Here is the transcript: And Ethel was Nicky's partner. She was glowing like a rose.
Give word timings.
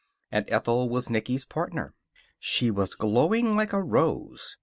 And 0.31 0.49
Ethel 0.49 0.89
was 0.89 1.11
Nicky's 1.11 1.45
partner. 1.45 1.93
She 2.39 2.71
was 2.71 2.95
glowing 2.95 3.55
like 3.55 3.71
a 3.71 3.83
rose. 3.83 4.57